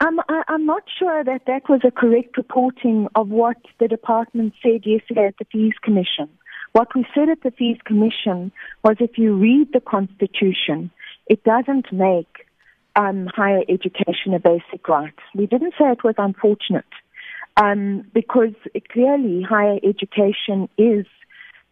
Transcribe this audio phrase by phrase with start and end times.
[0.00, 4.54] Um, I, I'm not sure that that was a correct reporting of what the department
[4.62, 6.28] said yesterday at the Fees Commission.
[6.72, 8.50] What we said at the Fees Commission
[8.82, 10.90] was if you read the Constitution,
[11.26, 12.46] it doesn't make
[12.96, 15.12] um, higher education a basic right.
[15.34, 16.84] We didn't say it was unfortunate
[17.56, 18.54] um, because
[18.90, 21.06] clearly higher education is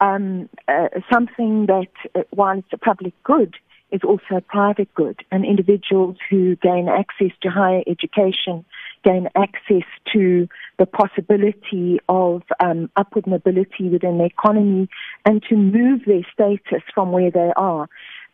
[0.00, 3.54] um, uh, something that, uh, while it's a public good,
[3.94, 8.64] is also a private good, and individuals who gain access to higher education
[9.04, 10.48] gain access to
[10.78, 14.88] the possibility of um, upward mobility within the economy
[15.24, 17.88] and to move their status from where they are.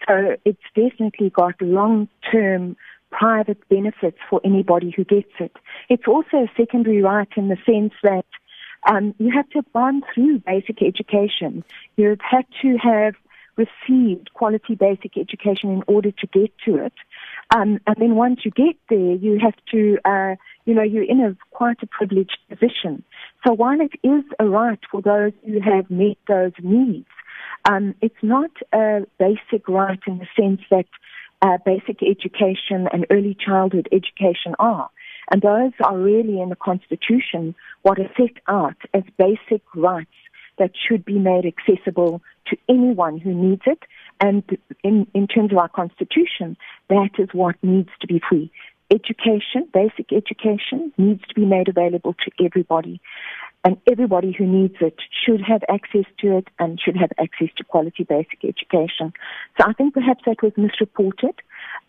[0.09, 2.77] So it's definitely got long term
[3.11, 5.55] private benefits for anybody who gets it.
[5.89, 8.25] It's also a secondary right in the sense that
[8.89, 11.65] um, you have to have gone through basic education.
[11.97, 13.15] You've had to have
[13.65, 16.93] received quality basic education in order to get to it.
[17.55, 20.35] Um, and then once you get there, you have to, uh,
[20.67, 23.03] you know, you're in a quite a privileged position.
[23.47, 27.09] So while it is a right for those who have met those needs,
[27.65, 30.87] um, it's not a basic right in the sense that
[31.43, 34.91] uh, basic education and early childhood education are.
[35.31, 40.11] And those are really in the Constitution what are set out as basic rights
[40.59, 42.21] that should be made accessible
[42.51, 43.83] to anyone who needs it.
[44.21, 44.45] And
[44.85, 46.57] in, in terms of our Constitution,
[46.89, 48.51] that is what needs to be free.
[48.91, 53.01] Education, basic education, needs to be made available to everybody.
[53.63, 57.65] And everybody who needs it should have access to it and should have access to
[57.65, 59.13] quality basic education.
[59.59, 61.35] So I think perhaps that was misreported.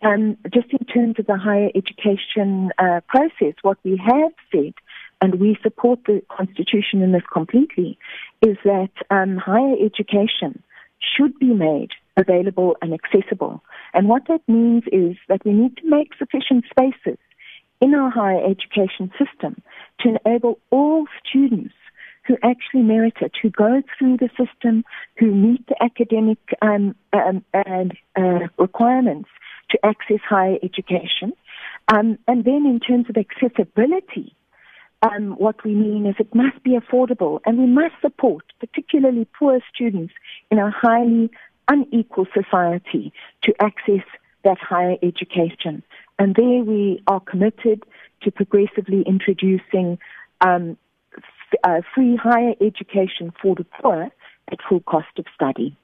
[0.02, 4.74] Um, just in terms of the higher education uh, process, what we have said
[5.22, 7.96] and we support the Constitution in this completely,
[8.42, 10.62] is that um, higher education
[10.98, 13.62] should be made available and accessible.
[13.94, 17.18] And what that means is that we need to make sufficient spaces
[17.80, 19.62] in our higher education system
[20.00, 21.74] to enable all students
[22.26, 24.84] who actually merit it, who go through the system,
[25.18, 29.28] who meet the academic um, um, uh, requirements
[29.70, 31.32] to access higher education.
[31.88, 34.36] Um, and then in terms of accessibility,
[35.02, 39.60] um, what we mean is it must be affordable and we must support particularly poor
[39.74, 40.14] students
[40.50, 41.30] in a highly
[41.68, 44.04] unequal society to access
[44.44, 45.82] that higher education.
[46.18, 47.84] And there we are committed
[48.22, 49.98] to progressively introducing
[50.40, 50.76] um,
[51.64, 54.10] uh, free higher education for the poor
[54.50, 55.76] at full cost of study.